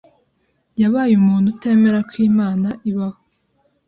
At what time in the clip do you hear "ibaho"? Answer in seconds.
2.89-3.19